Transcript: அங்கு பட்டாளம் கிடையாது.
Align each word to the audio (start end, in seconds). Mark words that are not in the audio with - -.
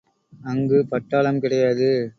அங்கு 0.33 0.85
பட்டாளம் 0.91 1.39
கிடையாது. 1.39 1.89